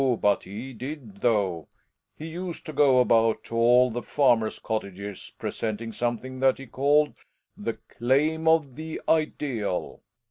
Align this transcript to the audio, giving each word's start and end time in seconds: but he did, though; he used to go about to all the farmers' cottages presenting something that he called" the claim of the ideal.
but 0.19 0.41
he 0.45 0.73
did, 0.73 1.21
though; 1.21 1.67
he 2.17 2.25
used 2.25 2.65
to 2.65 2.73
go 2.73 2.99
about 2.99 3.43
to 3.43 3.55
all 3.55 3.91
the 3.91 4.01
farmers' 4.01 4.57
cottages 4.57 5.31
presenting 5.37 5.93
something 5.93 6.39
that 6.39 6.57
he 6.57 6.65
called" 6.65 7.13
the 7.65 7.73
claim 7.99 8.47
of 8.47 8.73
the 8.75 8.99
ideal. 9.07 10.01